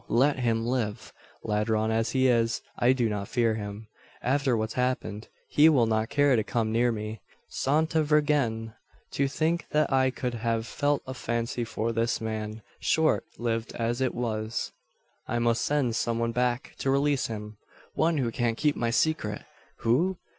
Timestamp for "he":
2.13-2.27, 5.47-5.69